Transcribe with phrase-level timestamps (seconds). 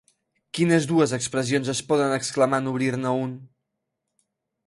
[0.59, 3.39] Quines dues expressions es poden exclamar en obrir-ne un?